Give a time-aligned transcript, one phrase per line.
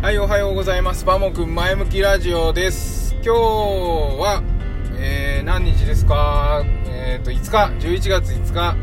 [0.00, 1.04] はい、おはようございます。
[1.04, 3.14] バモくん前向きラジオです。
[3.14, 4.44] 今日は、
[4.96, 6.62] えー、何日ですか？
[6.86, 8.76] えっ、ー、と、5日、11月5日、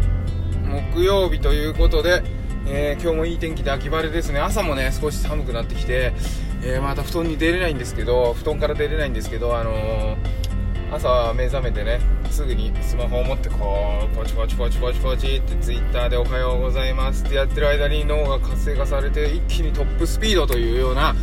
[0.93, 2.21] 木曜日ということで、
[2.67, 4.41] えー、今日もいい天気で秋晴れですね。
[4.41, 6.11] 朝もね、少し寒くなってきて、
[6.61, 10.17] えまた布団に出れないんですけど、布団から出れないんですけど、あの
[10.95, 11.99] 朝目覚めてね
[12.31, 21.13] すぐにスマホを持ってこうポチポチポチポチポチってツイッターでおはようございますってやってる間に脳が活性化されて一気にトップスピードというような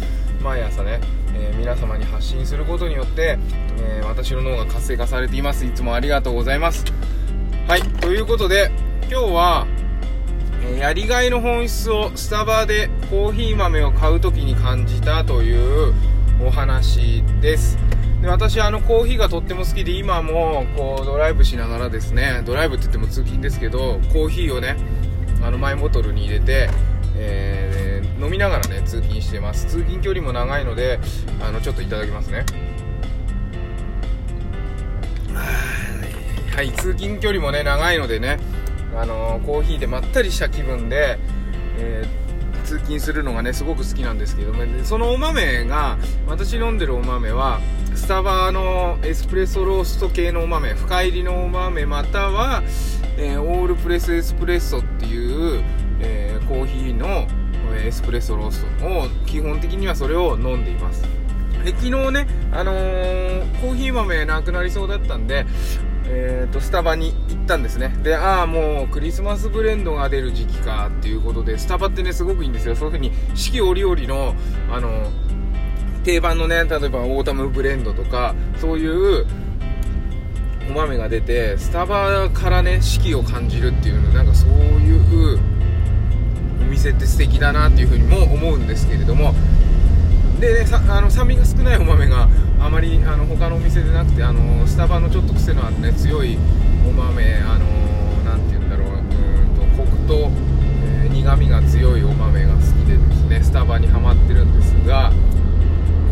[0.43, 1.01] 毎朝ね、
[1.35, 3.39] えー、皆様に発信することによって、
[3.79, 5.65] えー、私の脳が活性化されています。
[5.65, 6.85] いつもありがとうございます。
[7.67, 8.71] はいということで
[9.11, 9.67] 今日は、
[10.65, 15.95] えー、やりがいの本質をスタバでコーヒー豆を買う時に感じたという
[16.45, 17.82] お話です。
[18.23, 24.77] で私あのコーヒーがとっても好きで今もこうドライブしながらですねドライブって言っても通勤ですけどコーヒーをね
[25.43, 26.71] あのマイボトルに入れて、
[27.17, 29.67] えー、飲みながらね通勤してます。
[29.67, 31.01] 通勤距離も長いので
[31.41, 32.47] あのちょっといただきますね。
[36.55, 38.39] はい通勤距離もね長いのでね
[38.95, 41.19] あの、コーヒーでまったりした気分で、
[41.79, 42.22] えー
[42.63, 47.61] 通勤するのがねすごく好きなんですけども、ね、そのお豆が私飲んでるお豆は
[47.95, 52.63] スタバのエスプレッソロースト系のお豆深入りのお豆または、
[53.17, 55.63] えー、オールプレスエスプレッソっていう、
[56.01, 57.27] えー、コーヒーの
[57.77, 61.03] エスプレッソローストを基本的にはそれを飲んでいます。
[61.65, 65.47] で昨日ね、あのー、コーヒー豆なくなりそうだったんで、
[66.05, 67.95] えーと、スタバに行ったんですね。
[68.03, 72.75] でああもうクリスマスブレンドが出る時期かっていうことでスタバってねすごくいいんですよ。
[72.77, 74.35] そういう風に四季折々の
[74.71, 75.11] あの
[76.05, 79.27] 定番のね例えばオータムブレンドとかそういう
[80.69, 85.39] お豆が出てスタバからね四季を感じるっていうのなんかそういう
[86.61, 89.35] お店って素敵だなっていう風にも思うんですけれども。
[90.41, 91.92] で、ね、あの酸味が少ないお豆
[93.07, 96.39] あの他のお店でなくてあのスタバのちょっと癖のあるね強い
[96.89, 97.67] お豆あの
[98.25, 100.31] 何て言うんだろううんとコクと、
[100.85, 105.13] えー、苦みが強いお豆が好きでですねスタバにはまってるんですが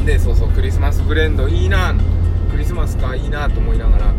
[0.04, 1.94] でそうそうクリスマスブレンドいいな
[2.50, 4.14] クリスマスかいいなと思いながら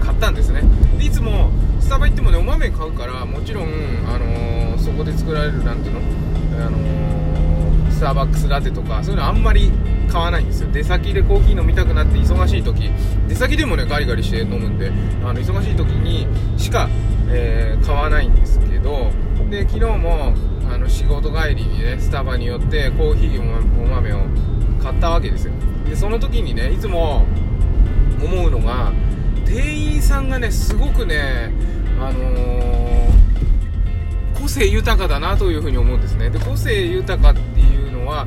[0.00, 0.62] 買ったんですね。
[0.98, 1.50] でいつも
[1.80, 3.68] スタバ行ってもねお豆買うからもちろん、
[4.08, 9.70] あのー、そこで作られるなんていうの、あのー、スターバックスラテとかそういうのあんまり
[10.16, 10.70] 買わないんですよ。
[10.72, 12.90] 出先でコーヒー飲みたくなって忙しい時。
[13.28, 14.90] 出先でもねガリガリして飲むんで
[15.22, 16.26] あの忙しい時に
[16.58, 16.88] しか、
[17.28, 19.10] えー、買わないんですけど。
[19.50, 20.34] で昨日も
[20.72, 24.22] あの仕事帰りにねスタバに寄ってコーヒーお豆を
[24.82, 25.52] 買ったわけですよ。
[25.86, 27.26] でその時にねいつも
[28.20, 28.92] 思うのが
[29.44, 31.52] 店員さんがねすごくね
[32.00, 36.30] あのー、個性豊かだなというふうに思うんですね。
[36.30, 38.26] で個性豊かっていうのは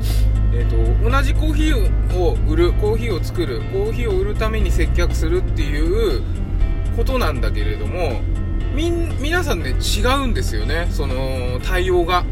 [0.52, 6.22] えーと、同じコーヒーを売るコーヒーを作るコーヒーを売るために接客するっていう
[6.96, 8.20] ことなんだけれども
[8.74, 10.88] み皆さんね違うんですよね。
[10.90, 12.24] その対応が。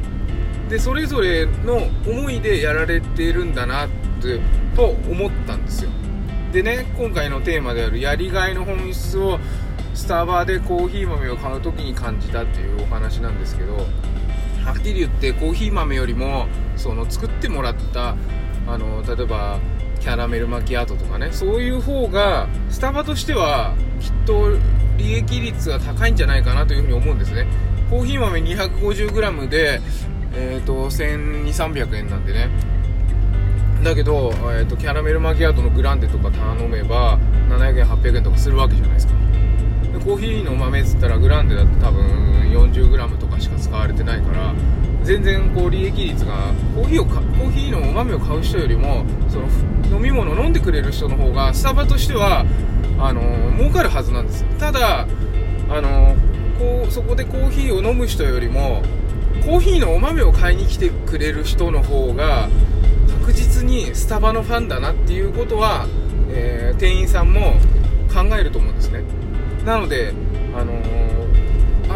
[0.68, 3.88] でそれぞれの思いでやられてるんだなっ
[4.20, 4.38] て
[4.76, 5.90] と思ったんですよ。
[6.52, 9.38] でね今回のテーマであるやりがいの本質を
[9.94, 13.86] スタバでコーヒー豆を買う時に感じたっていうお話なんですけど
[14.68, 16.46] はっきり言ってコーヒー豆よりも
[16.76, 18.14] その作ってもらった
[18.66, 19.58] あの例えば
[19.98, 24.50] キャラメルマキアートとかねそういう方がスタバとしてはきっと
[24.98, 27.46] 利益率が高いんじゃないかなというふうに思うんですね。
[27.88, 29.80] コーヒー豆 250g で、
[30.34, 32.50] えーと、1200300円なんでね。
[33.82, 37.18] だけど、えーと、キャラメルマキアートのグランデとか頼めば
[37.48, 39.14] 700円800円とかするわけじゃないですか。
[39.92, 44.54] でコーヒーの豆っつったらグランデだと多分 40g とかしか使われてないから
[45.02, 49.46] 全然こう利益率がコーヒーをコーヒーのお豆を買う人よりもその
[49.96, 52.44] 飲み物を飲んでくれる人の方がスタバとしては
[52.98, 53.22] あの
[53.56, 54.44] 儲かるはずなんです。
[54.58, 55.06] ただ
[55.70, 56.16] あの
[56.58, 58.82] こうそこでコーヒーを飲む人よりも
[59.44, 62.48] コーヒーのお豆を買いに来てくれる人の方が
[63.20, 65.86] 確実にスタバのファンだなっていうことは、
[66.30, 67.52] えー、店員さんも
[68.12, 69.02] 考えると思うんですね。
[69.64, 70.12] なので
[70.56, 71.27] あのー、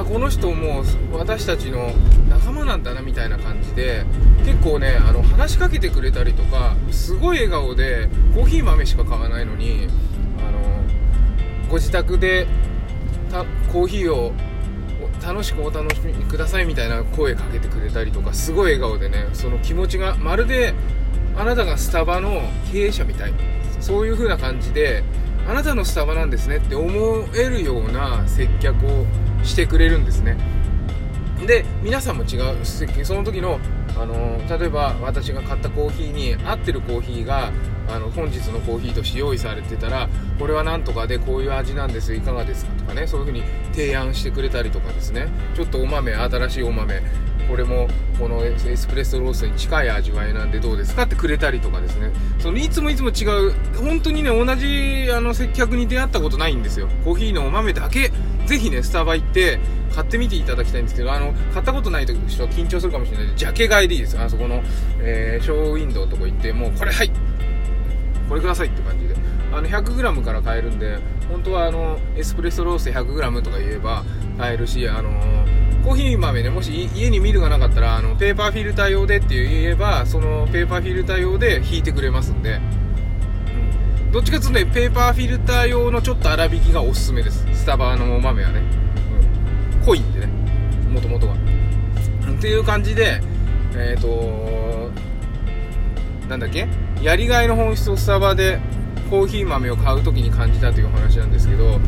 [0.03, 1.93] あこの人も私たちの
[2.29, 4.05] 仲間なんだなみたいな感じで
[4.45, 9.89] 結構ねあの話しかけてくれたりとかすごい笑顔でコーヒー豆しか買わないのに
[10.39, 12.47] あのご自宅で
[13.73, 14.33] コーヒーを
[15.25, 20.75] 楽しくお楽しみくださいみたいな声かけてくれたりとかすごい笑顔でねその気持ちがまるで
[21.37, 23.33] あなたがスタバの経営者みたい。
[23.83, 25.03] そういう風な感じで
[25.49, 29.05] あなたのスタバなんですねって思えるような接客を
[29.43, 30.37] してくれるんですね。
[31.47, 32.65] で皆さんも違う
[33.05, 33.59] その時の
[33.99, 37.53] あの例えば私が買ったコーヒーに合ってるコーヒーが
[37.89, 40.09] あの本日のコーヒーとして用意されてたら
[40.39, 45.29] これはなんとかでこういう味なんですいかがですかとかねそういう風に提案してくれたりとかですね。
[45.55, 47.03] ちょっとお豆新しいお豆
[47.49, 52.13] これもこのエスプレッソロースに近い味わいなんでどうですかってくれたりとかですね。
[52.39, 56.89] そのいつもいつも違う本当にね同じあの接客に出会ったことないんですよ。
[57.05, 58.13] コーヒーのお豆だけ
[58.47, 59.59] ぜひねスタバ行って
[59.95, 64.19] 買ってみていただきたいんですけどあの買ったことない人は緊張するかもしれないでジャケ買いでいいです。
[64.19, 64.63] あそこの、
[65.01, 67.11] えー、ショーウィンドウとこ行ってもうこれはい
[68.29, 69.15] これくださいって感じで。
[69.53, 70.99] あの 100g から買えるんで
[71.29, 74.03] 本当はあのエスプレッソロース 100g とか言えば
[74.39, 75.11] 買えるしあの
[75.85, 82.61] コーヒー豆ねもし家にミルがなかったらあのペーパーフィルター用でって言えばそのペーパーフィルター用で挽いてくれますんで、
[84.13, 87.47] どっちかっていうとねペーパーフィルター用のちょっと粗挽きがおすすめです。
[87.55, 88.61] スタバのお豆はね、
[89.81, 90.27] うん、濃いんでね。
[90.91, 91.39] もともとはっ
[92.41, 93.23] ていう感じで
[93.75, 94.91] えっ、ー、と
[96.29, 96.69] なんだっけ？
[97.01, 98.61] やりがいの本質をスタバで
[99.09, 101.81] コーヒー豆を買う時に感じたという話なんですけど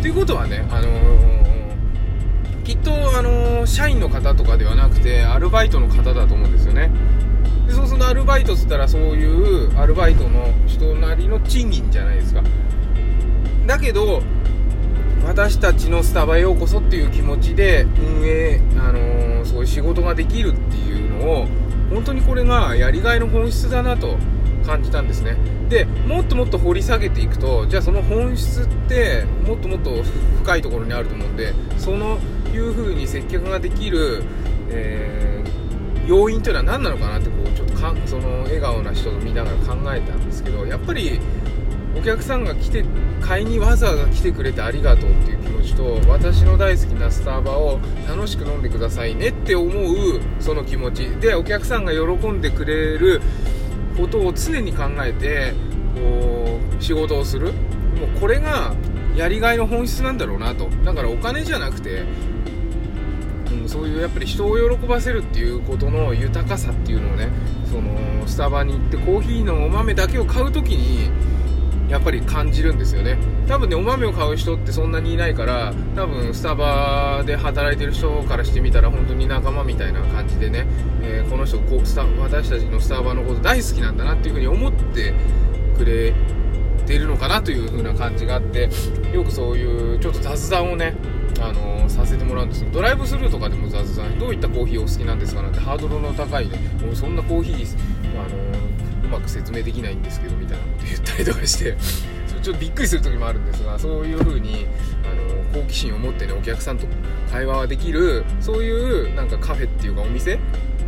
[0.00, 6.90] ということはねあのー、きっと、あのー、社員の方とかではなくてアルバイトの方だと思うんですよね
[7.70, 12.42] でそうするとアルバイトっつったらそういうアルバイトの人なりの賃金じゃないですか。
[13.66, 14.22] だけど
[15.24, 21.46] 私たちのスタバへようこそっていう気持ちで運営、あのー、そういう仕事ができるっていうのを
[21.90, 24.16] 本当にこれがやりがいの本質だなと
[24.66, 25.36] 感じたんですね。
[25.68, 30.02] でもっともっと掘り下げていくとじゃあその本質ってもっともっと
[30.42, 32.18] 深いところにあると思うんでその
[32.52, 34.24] いう風に接客ができる、
[34.70, 37.30] えー、要因というのは何なのかなって
[37.80, 41.20] かその笑顔な人を見ながら考えたんですけどやっぱり
[41.96, 42.84] お客さんが来て
[43.20, 51.10] 買いにわざわざ来てくれてありがとうっていう気持ちと私の大好きなスターバを楽しく飲んでくださいねって思うその気持ち。
[51.16, 53.20] でお客さんが喜んでくれる
[53.96, 55.52] ことを常に考えて
[55.94, 57.52] こう仕事をする。
[58.00, 58.74] もうこれが
[59.16, 60.68] やりがいの本質なんだろうなと。
[60.84, 62.04] だからお金じゃなくて、
[63.50, 67.28] うん、そういうやっぱり人を喜ばせるっていうことの豊かさっていうのをね
[67.70, 71.10] そのスタバに行ってコーヒーのお豆だけを買う時に
[71.90, 73.18] やっぱり感じるんですよね。
[73.48, 80.66] 多分ねお豆を買う人ってそんなにいないから多分スタバで働いてる人からしてみたら本当に仲間みたいな感じでね、
[81.02, 85.12] えー、この人こうスタ私たちのスタバのこと大好きなんだなっていうふうに思って
[85.76, 86.14] くれ
[86.90, 88.68] てるのかなという風な感じがあって
[89.12, 90.94] よくそういうちょっと雑談をね
[91.40, 92.60] あのー、させてもらうんです。
[92.62, 94.18] けどドライブスルーとかでも雑談。
[94.18, 97.76] どういったコーヒーお好きなんですかなんてハードルの高いねもうそんなコーヒー、
[98.18, 98.60] あのー
[99.10, 101.76] まく説明できないんですけどみたいなこと言ったりとかして
[102.42, 104.66] ちょっとびっくりする時もあるんですがそういう風に
[105.04, 106.86] あの好奇心を持ってねお客さんと
[107.30, 110.38] 会話ができるそういうなんかカフェっていうかお店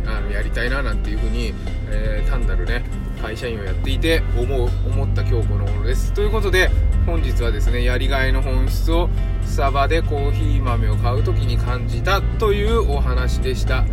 [0.05, 1.53] あのやりたいななんていう風に、
[1.89, 2.83] えー、単なるね
[3.23, 6.11] 会社員をやっていて思う思った今日この頃です。
[6.11, 6.69] ということで
[7.05, 9.09] 本日はですねやりがいの本質を
[9.45, 13.85] スタバでコーヒー豆を買う時に感じたというお話でした。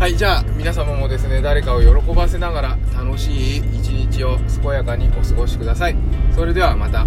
[0.00, 5.96] はいじゃあ皆様もですね誰かを喜ばせながら楽しい一日を健やかにお過ごしください。
[6.34, 7.06] それではまた。